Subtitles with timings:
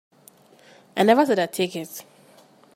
[0.97, 2.03] I never said I'd take it.